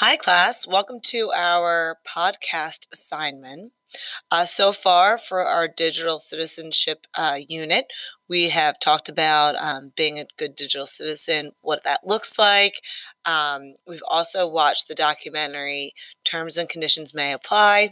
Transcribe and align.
Hi, 0.00 0.16
class. 0.16 0.64
Welcome 0.64 1.00
to 1.06 1.32
our 1.32 1.98
podcast 2.06 2.86
assignment. 2.92 3.72
Uh, 4.30 4.44
so 4.44 4.72
far, 4.72 5.18
for 5.18 5.44
our 5.44 5.66
digital 5.66 6.20
citizenship 6.20 7.06
uh, 7.16 7.38
unit, 7.48 7.86
we 8.28 8.50
have 8.50 8.78
talked 8.78 9.08
about 9.08 9.56
um, 9.56 9.92
being 9.96 10.20
a 10.20 10.26
good 10.36 10.54
digital 10.54 10.86
citizen, 10.86 11.50
what 11.62 11.82
that 11.82 12.06
looks 12.06 12.38
like. 12.38 12.74
Um, 13.24 13.74
we've 13.88 14.04
also 14.06 14.46
watched 14.46 14.86
the 14.86 14.94
documentary 14.94 15.94
Terms 16.24 16.56
and 16.56 16.68
Conditions 16.68 17.12
May 17.12 17.32
Apply. 17.32 17.90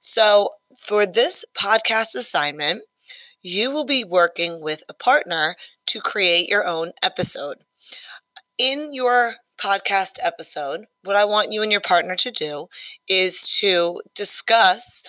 So, 0.00 0.48
for 0.78 1.04
this 1.04 1.44
podcast 1.54 2.14
assignment, 2.14 2.84
you 3.42 3.70
will 3.70 3.84
be 3.84 4.02
working 4.02 4.62
with 4.62 4.82
a 4.88 4.94
partner 4.94 5.56
to 5.88 6.00
create 6.00 6.48
your 6.48 6.66
own 6.66 6.92
episode. 7.02 7.58
In 8.58 8.94
your 8.94 9.34
podcast 9.58 10.18
episode, 10.22 10.86
what 11.02 11.16
I 11.16 11.24
want 11.24 11.52
you 11.52 11.62
and 11.62 11.72
your 11.72 11.80
partner 11.80 12.16
to 12.16 12.30
do 12.30 12.66
is 13.08 13.56
to 13.60 14.00
discuss 14.14 15.02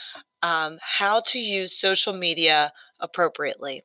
um, 0.44 0.78
how 0.82 1.22
to 1.28 1.40
use 1.40 1.74
social 1.78 2.14
media 2.14 2.72
appropriately. 3.00 3.84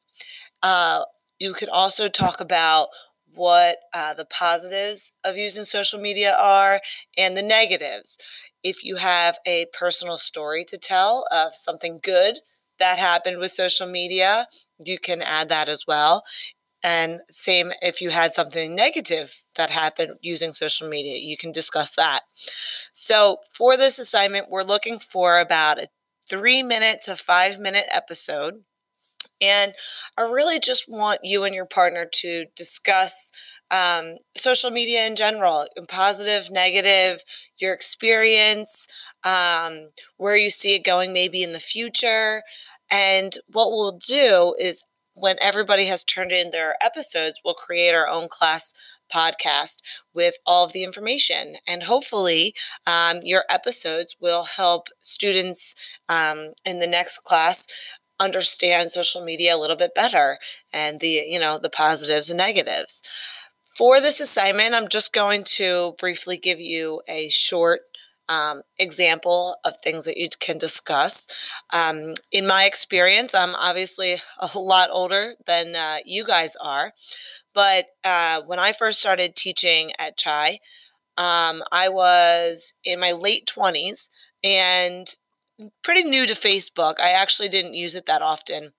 Uh, 0.62 1.04
you 1.38 1.54
could 1.54 1.68
also 1.68 2.08
talk 2.08 2.40
about 2.40 2.88
what 3.34 3.78
uh, 3.94 4.14
the 4.14 4.24
positives 4.24 5.12
of 5.24 5.36
using 5.36 5.64
social 5.64 6.00
media 6.00 6.36
are 6.38 6.80
and 7.16 7.36
the 7.36 7.42
negatives. 7.42 8.18
If 8.62 8.84
you 8.84 8.96
have 8.96 9.38
a 9.46 9.66
personal 9.72 10.18
story 10.18 10.64
to 10.68 10.78
tell 10.78 11.24
of 11.30 11.54
something 11.54 12.00
good 12.02 12.38
that 12.78 12.98
happened 12.98 13.38
with 13.38 13.50
social 13.52 13.86
media, 13.86 14.46
you 14.84 14.98
can 14.98 15.22
add 15.22 15.48
that 15.50 15.68
as 15.68 15.86
well. 15.86 16.24
And 16.82 17.20
same 17.28 17.72
if 17.82 18.00
you 18.00 18.10
had 18.10 18.32
something 18.32 18.74
negative 18.74 19.42
that 19.56 19.70
happened 19.70 20.14
using 20.22 20.52
social 20.52 20.88
media, 20.88 21.18
you 21.18 21.36
can 21.36 21.52
discuss 21.52 21.94
that. 21.96 22.20
So, 22.92 23.38
for 23.52 23.76
this 23.76 23.98
assignment, 23.98 24.50
we're 24.50 24.62
looking 24.62 24.98
for 24.98 25.38
about 25.38 25.78
a 25.78 25.88
three 26.30 26.62
minute 26.62 27.00
to 27.02 27.16
five 27.16 27.58
minute 27.58 27.86
episode. 27.90 28.62
And 29.40 29.74
I 30.18 30.22
really 30.22 30.60
just 30.60 30.84
want 30.88 31.20
you 31.22 31.44
and 31.44 31.54
your 31.54 31.66
partner 31.66 32.06
to 32.16 32.46
discuss 32.56 33.32
um, 33.70 34.16
social 34.36 34.70
media 34.70 35.06
in 35.06 35.16
general, 35.16 35.66
positive, 35.88 36.50
negative, 36.50 37.22
your 37.58 37.72
experience, 37.72 38.86
um, 39.24 39.90
where 40.16 40.36
you 40.36 40.50
see 40.50 40.74
it 40.74 40.84
going 40.84 41.12
maybe 41.12 41.42
in 41.42 41.52
the 41.52 41.60
future. 41.60 42.42
And 42.90 43.34
what 43.46 43.70
we'll 43.70 43.98
do 43.98 44.54
is 44.58 44.84
when 45.20 45.36
everybody 45.40 45.86
has 45.86 46.04
turned 46.04 46.32
in 46.32 46.50
their 46.50 46.76
episodes, 46.82 47.40
we'll 47.44 47.54
create 47.54 47.94
our 47.94 48.08
own 48.08 48.28
class 48.28 48.74
podcast 49.12 49.78
with 50.14 50.34
all 50.46 50.64
of 50.64 50.72
the 50.72 50.84
information. 50.84 51.56
And 51.66 51.82
hopefully, 51.82 52.54
um, 52.86 53.20
your 53.22 53.44
episodes 53.50 54.16
will 54.20 54.44
help 54.44 54.88
students 55.00 55.74
um, 56.08 56.52
in 56.64 56.78
the 56.78 56.86
next 56.86 57.20
class 57.20 57.66
understand 58.20 58.92
social 58.92 59.24
media 59.24 59.56
a 59.56 59.58
little 59.58 59.76
bit 59.76 59.94
better 59.94 60.38
and 60.72 61.00
the 61.00 61.24
you 61.26 61.40
know 61.40 61.58
the 61.58 61.70
positives 61.70 62.28
and 62.28 62.36
negatives 62.36 63.02
for 63.74 63.98
this 63.98 64.20
assignment 64.20 64.74
i'm 64.74 64.88
just 64.88 65.14
going 65.14 65.42
to 65.42 65.94
briefly 65.98 66.36
give 66.36 66.60
you 66.60 67.00
a 67.08 67.30
short 67.30 67.89
um, 68.30 68.62
example 68.78 69.56
of 69.64 69.74
things 69.84 70.06
that 70.06 70.16
you 70.16 70.28
can 70.40 70.56
discuss. 70.56 71.28
Um, 71.74 72.14
in 72.32 72.46
my 72.46 72.64
experience, 72.64 73.34
I'm 73.34 73.54
obviously 73.56 74.22
a 74.54 74.58
lot 74.58 74.88
older 74.90 75.34
than 75.46 75.76
uh, 75.76 75.98
you 76.06 76.24
guys 76.24 76.56
are, 76.62 76.92
but 77.52 77.86
uh, 78.04 78.42
when 78.46 78.58
I 78.58 78.72
first 78.72 79.00
started 79.00 79.36
teaching 79.36 79.92
at 79.98 80.16
Chai, 80.16 80.60
um, 81.18 81.62
I 81.72 81.88
was 81.90 82.74
in 82.84 83.00
my 83.00 83.12
late 83.12 83.50
20s 83.54 84.08
and 84.42 85.06
pretty 85.82 86.04
new 86.04 86.26
to 86.26 86.34
Facebook. 86.34 86.94
I 87.00 87.10
actually 87.10 87.48
didn't 87.50 87.74
use 87.74 87.94
it 87.94 88.06
that 88.06 88.22
often 88.22 88.72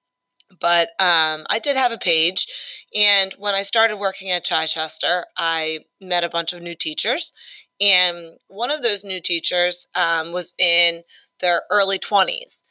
but 0.59 0.89
um, 0.99 1.45
I 1.49 1.59
did 1.63 1.77
have 1.77 1.91
a 1.91 1.97
page. 1.97 2.47
And 2.95 3.33
when 3.37 3.55
I 3.55 3.61
started 3.61 3.97
working 3.97 4.31
at 4.31 4.43
Chichester, 4.43 5.25
I 5.37 5.79
met 6.01 6.23
a 6.23 6.29
bunch 6.29 6.53
of 6.53 6.61
new 6.61 6.75
teachers. 6.75 7.33
And 7.81 8.37
one 8.47 8.71
of 8.71 8.83
those 8.83 9.03
new 9.03 9.19
teachers 9.19 9.87
um, 9.95 10.31
was 10.31 10.53
in 10.59 11.01
their 11.39 11.63
early 11.71 11.97
20s 11.97 12.63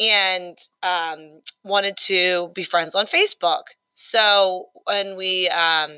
and 0.00 0.56
um, 0.82 1.40
wanted 1.62 1.96
to 1.98 2.50
be 2.54 2.62
friends 2.62 2.94
on 2.94 3.06
Facebook. 3.06 3.62
So 3.92 4.70
when 4.86 5.16
we 5.16 5.48
um, 5.50 5.90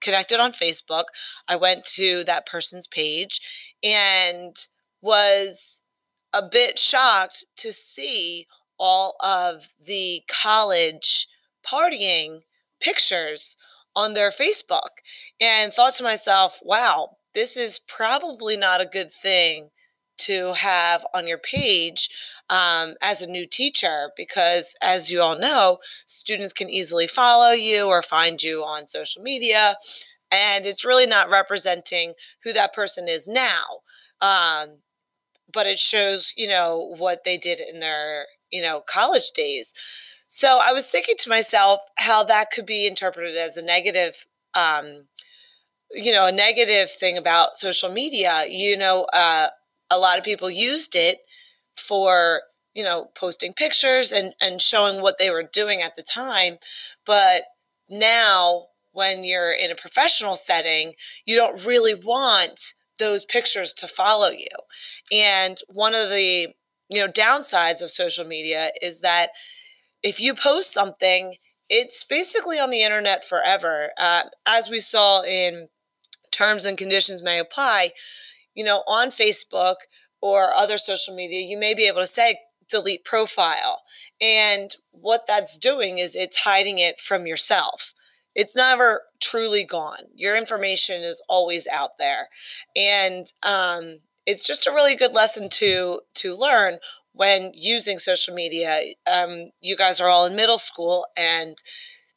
connected 0.00 0.38
on 0.40 0.52
Facebook, 0.52 1.04
I 1.48 1.56
went 1.56 1.84
to 1.96 2.22
that 2.24 2.46
person's 2.46 2.86
page 2.86 3.40
and 3.82 4.54
was 5.00 5.82
a 6.32 6.42
bit 6.42 6.78
shocked 6.78 7.44
to 7.56 7.72
see 7.72 8.46
all 8.78 9.16
of 9.20 9.68
the 9.84 10.22
college 10.28 11.28
partying 11.66 12.40
pictures 12.80 13.56
on 13.94 14.14
their 14.14 14.30
Facebook 14.30 14.88
and 15.40 15.72
thought 15.72 15.92
to 15.94 16.02
myself, 16.02 16.60
wow, 16.62 17.16
this 17.34 17.56
is 17.56 17.78
probably 17.78 18.56
not 18.56 18.80
a 18.80 18.86
good 18.86 19.10
thing 19.10 19.70
to 20.18 20.52
have 20.52 21.04
on 21.14 21.26
your 21.26 21.38
page 21.38 22.08
um, 22.50 22.94
as 23.02 23.22
a 23.22 23.30
new 23.30 23.46
teacher 23.46 24.10
because, 24.16 24.74
as 24.82 25.10
you 25.10 25.20
all 25.20 25.38
know, 25.38 25.78
students 26.06 26.52
can 26.52 26.68
easily 26.68 27.06
follow 27.06 27.52
you 27.52 27.86
or 27.86 28.02
find 28.02 28.42
you 28.42 28.62
on 28.62 28.86
social 28.86 29.22
media, 29.22 29.76
and 30.30 30.64
it's 30.66 30.84
really 30.84 31.06
not 31.06 31.30
representing 31.30 32.14
who 32.44 32.52
that 32.52 32.72
person 32.72 33.08
is 33.08 33.26
now. 33.26 33.80
Um, 34.20 34.78
but 35.52 35.66
it 35.66 35.78
shows, 35.78 36.32
you 36.36 36.48
know, 36.48 36.94
what 36.96 37.24
they 37.24 37.36
did 37.36 37.60
in 37.60 37.80
their, 37.80 38.26
you 38.50 38.62
know, 38.62 38.82
college 38.88 39.30
days. 39.34 39.74
So 40.28 40.60
I 40.62 40.72
was 40.72 40.88
thinking 40.88 41.16
to 41.18 41.28
myself 41.28 41.80
how 41.98 42.24
that 42.24 42.50
could 42.50 42.64
be 42.64 42.86
interpreted 42.86 43.36
as 43.36 43.56
a 43.56 43.62
negative 43.62 44.26
um, 44.54 45.08
you 45.94 46.12
know, 46.12 46.26
a 46.26 46.32
negative 46.32 46.90
thing 46.90 47.16
about 47.16 47.56
social 47.56 47.90
media. 47.90 48.44
You 48.48 48.76
know, 48.76 49.06
uh, 49.12 49.48
a 49.90 49.98
lot 49.98 50.18
of 50.18 50.24
people 50.24 50.50
used 50.50 50.96
it 50.96 51.18
for 51.76 52.42
you 52.74 52.82
know 52.82 53.08
posting 53.14 53.52
pictures 53.52 54.12
and 54.12 54.34
and 54.40 54.60
showing 54.60 55.02
what 55.02 55.18
they 55.18 55.30
were 55.30 55.48
doing 55.52 55.82
at 55.82 55.96
the 55.96 56.02
time, 56.02 56.56
but 57.06 57.44
now 57.88 58.66
when 58.92 59.24
you're 59.24 59.52
in 59.52 59.70
a 59.70 59.74
professional 59.76 60.36
setting, 60.36 60.92
you 61.26 61.34
don't 61.34 61.64
really 61.64 61.94
want 61.94 62.60
those 62.98 63.24
pictures 63.24 63.72
to 63.72 63.88
follow 63.88 64.28
you. 64.28 64.48
And 65.10 65.56
one 65.68 65.94
of 65.94 66.10
the 66.10 66.48
you 66.90 66.98
know 66.98 67.08
downsides 67.08 67.82
of 67.82 67.90
social 67.90 68.26
media 68.26 68.70
is 68.80 69.00
that 69.00 69.30
if 70.02 70.20
you 70.20 70.34
post 70.34 70.72
something 70.72 71.34
it's 71.72 72.04
basically 72.04 72.58
on 72.58 72.68
the 72.68 72.82
internet 72.82 73.24
forever. 73.24 73.92
Uh, 73.98 74.24
as 74.46 74.68
we 74.68 74.78
saw 74.78 75.22
in 75.22 75.68
terms 76.32 76.64
and 76.64 76.76
conditions 76.76 77.22
may 77.22 77.38
apply, 77.38 77.90
you 78.54 78.64
know, 78.64 78.82
on 78.86 79.10
Facebook 79.10 79.76
or 80.20 80.52
other 80.54 80.78
social 80.78 81.14
media, 81.14 81.40
you 81.40 81.58
may 81.58 81.74
be 81.74 81.86
able 81.86 82.00
to 82.00 82.06
say 82.06 82.38
delete 82.68 83.04
profile. 83.04 83.82
And 84.20 84.70
what 84.90 85.26
that's 85.26 85.56
doing 85.56 85.98
is 85.98 86.16
it's 86.16 86.38
hiding 86.38 86.78
it 86.78 87.00
from 87.00 87.26
yourself. 87.26 87.92
It's 88.34 88.56
never 88.56 89.02
truly 89.20 89.62
gone. 89.62 90.04
Your 90.14 90.36
information 90.36 91.02
is 91.02 91.22
always 91.28 91.66
out 91.66 91.98
there. 91.98 92.28
And 92.74 93.26
um, 93.42 93.98
it's 94.26 94.46
just 94.46 94.66
a 94.66 94.72
really 94.72 94.96
good 94.96 95.12
lesson 95.12 95.48
to 95.50 96.00
to 96.14 96.36
learn 96.36 96.78
when 97.12 97.52
using 97.54 97.98
social 97.98 98.34
media. 98.34 98.80
Um, 99.12 99.50
you 99.60 99.76
guys 99.76 100.00
are 100.00 100.08
all 100.08 100.24
in 100.24 100.34
middle 100.34 100.58
school 100.58 101.04
and 101.16 101.58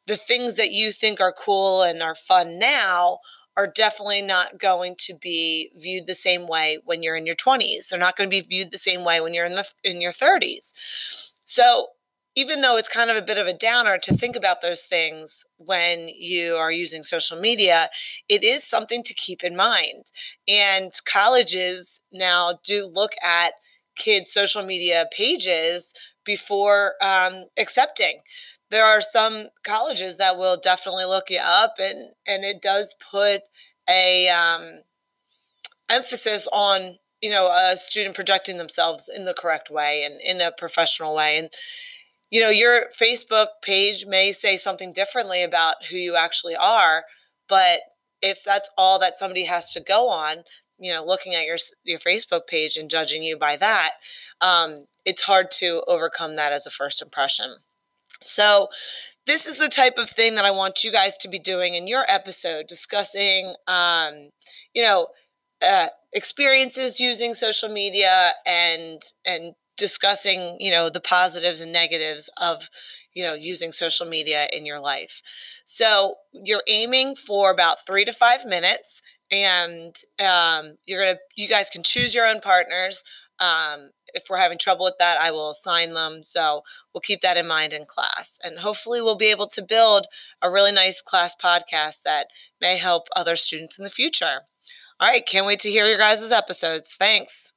the 0.07 0.15
things 0.15 0.55
that 0.55 0.71
you 0.71 0.91
think 0.91 1.19
are 1.19 1.33
cool 1.33 1.81
and 1.81 2.01
are 2.01 2.15
fun 2.15 2.59
now 2.59 3.19
are 3.57 3.67
definitely 3.67 4.21
not 4.21 4.57
going 4.59 4.95
to 4.99 5.13
be 5.13 5.71
viewed 5.75 6.07
the 6.07 6.15
same 6.15 6.47
way 6.47 6.79
when 6.85 7.01
you're 7.03 7.15
in 7.15 7.25
your 7.25 7.35
20s. 7.35 7.89
They're 7.89 7.99
not 7.99 8.17
going 8.17 8.29
to 8.29 8.35
be 8.35 8.41
viewed 8.41 8.71
the 8.71 8.77
same 8.77 9.03
way 9.03 9.21
when 9.21 9.33
you're 9.33 9.45
in 9.45 9.55
the 9.55 9.65
in 9.83 10.01
your 10.01 10.11
30s. 10.11 10.73
So, 11.45 11.87
even 12.37 12.59
though 12.59 12.75
it's 12.75 12.89
kind 12.89 13.09
of 13.09 13.15
a 13.15 13.21
bit 13.21 13.37
of 13.37 13.47
a 13.47 13.53
downer 13.53 13.97
to 13.97 14.13
think 14.13 14.35
about 14.35 14.61
those 14.61 14.83
things 14.83 15.45
when 15.55 16.09
you 16.09 16.55
are 16.55 16.71
using 16.71 17.01
social 17.01 17.39
media, 17.39 17.87
it 18.27 18.43
is 18.43 18.65
something 18.65 19.03
to 19.03 19.13
keep 19.13 19.41
in 19.41 19.55
mind. 19.55 20.11
And 20.45 20.91
colleges 21.05 22.01
now 22.11 22.59
do 22.65 22.91
look 22.93 23.11
at 23.23 23.53
kids' 23.95 24.33
social 24.33 24.63
media 24.63 25.05
pages 25.11 25.93
before 26.25 26.95
um, 27.01 27.45
accepting 27.57 28.19
there 28.71 28.85
are 28.85 29.01
some 29.01 29.47
colleges 29.63 30.17
that 30.17 30.37
will 30.37 30.57
definitely 30.57 31.05
look 31.05 31.29
you 31.29 31.39
up 31.41 31.75
and 31.79 32.09
and 32.27 32.43
it 32.43 32.61
does 32.61 32.95
put 33.11 33.41
a 33.89 34.27
um, 34.29 34.79
emphasis 35.89 36.47
on 36.51 36.95
you 37.21 37.29
know 37.29 37.47
a 37.47 37.75
student 37.77 38.15
projecting 38.15 38.57
themselves 38.57 39.09
in 39.13 39.25
the 39.25 39.33
correct 39.33 39.69
way 39.69 40.03
and 40.03 40.19
in 40.21 40.45
a 40.45 40.51
professional 40.51 41.15
way 41.15 41.37
and 41.37 41.49
you 42.31 42.41
know 42.41 42.49
your 42.49 42.85
facebook 42.99 43.47
page 43.61 44.05
may 44.07 44.31
say 44.31 44.57
something 44.57 44.91
differently 44.91 45.43
about 45.43 45.85
who 45.89 45.97
you 45.97 46.15
actually 46.15 46.55
are 46.55 47.03
but 47.47 47.81
if 48.21 48.43
that's 48.43 48.69
all 48.77 48.99
that 48.99 49.15
somebody 49.15 49.45
has 49.45 49.69
to 49.73 49.79
go 49.79 50.09
on, 50.09 50.37
you 50.79 50.93
know, 50.93 51.05
looking 51.05 51.35
at 51.35 51.45
your 51.45 51.57
your 51.83 51.99
Facebook 51.99 52.47
page 52.47 52.75
and 52.75 52.89
judging 52.89 53.23
you 53.23 53.37
by 53.37 53.55
that, 53.57 53.91
um, 54.41 54.85
it's 55.05 55.21
hard 55.21 55.51
to 55.51 55.83
overcome 55.87 56.35
that 56.35 56.51
as 56.51 56.65
a 56.65 56.71
first 56.71 57.01
impression. 57.01 57.57
So, 58.21 58.69
this 59.27 59.45
is 59.45 59.57
the 59.57 59.69
type 59.69 59.97
of 59.97 60.09
thing 60.09 60.35
that 60.35 60.45
I 60.45 60.51
want 60.51 60.83
you 60.83 60.91
guys 60.91 61.17
to 61.17 61.29
be 61.29 61.39
doing 61.39 61.75
in 61.75 61.87
your 61.87 62.05
episode, 62.07 62.67
discussing, 62.67 63.55
um, 63.67 64.29
you 64.73 64.83
know, 64.83 65.07
uh, 65.65 65.87
experiences 66.13 66.99
using 66.99 67.33
social 67.33 67.69
media 67.69 68.33
and 68.45 69.01
and 69.25 69.53
discussing, 69.77 70.57
you 70.59 70.71
know, 70.71 70.89
the 70.89 71.01
positives 71.01 71.61
and 71.61 71.73
negatives 71.73 72.29
of, 72.41 72.69
you 73.13 73.23
know, 73.23 73.33
using 73.33 73.71
social 73.71 74.05
media 74.05 74.47
in 74.53 74.65
your 74.65 74.79
life. 74.79 75.21
So 75.65 76.15
you're 76.31 76.63
aiming 76.67 77.15
for 77.15 77.51
about 77.51 77.85
three 77.85 78.05
to 78.05 78.13
five 78.13 78.45
minutes, 78.45 79.01
and 79.31 79.95
um, 80.23 80.75
you're 80.85 81.03
gonna, 81.05 81.19
you 81.35 81.47
guys 81.47 81.69
can 81.69 81.83
choose 81.83 82.15
your 82.15 82.25
own 82.27 82.39
partners. 82.41 83.03
Um, 83.39 83.91
if 84.13 84.23
we're 84.29 84.37
having 84.37 84.57
trouble 84.57 84.85
with 84.85 84.97
that, 84.99 85.17
I 85.19 85.31
will 85.31 85.49
assign 85.49 85.93
them. 85.93 86.23
So 86.23 86.61
we'll 86.93 87.01
keep 87.01 87.21
that 87.21 87.37
in 87.37 87.47
mind 87.47 87.73
in 87.73 87.85
class. 87.85 88.39
And 88.43 88.59
hopefully, 88.59 89.01
we'll 89.01 89.15
be 89.15 89.31
able 89.31 89.47
to 89.47 89.63
build 89.63 90.07
a 90.41 90.51
really 90.51 90.71
nice 90.71 91.01
class 91.01 91.35
podcast 91.35 92.03
that 92.03 92.27
may 92.61 92.77
help 92.77 93.07
other 93.15 93.35
students 93.35 93.77
in 93.77 93.83
the 93.83 93.89
future. 93.89 94.41
All 94.99 95.09
right, 95.09 95.25
can't 95.25 95.45
wait 95.45 95.59
to 95.59 95.69
hear 95.69 95.87
your 95.87 95.97
guys' 95.97 96.31
episodes. 96.31 96.95
Thanks. 96.97 97.51